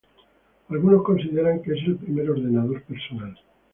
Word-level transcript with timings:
Algunos 0.69 1.03
consideran 1.03 1.61
que 1.61 1.73
es 1.73 1.85
el 1.85 1.95
primer 1.97 2.27
ordenador 2.31 2.81
personal. 2.85 3.37